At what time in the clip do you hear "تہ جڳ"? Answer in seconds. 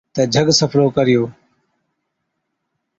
0.13-0.47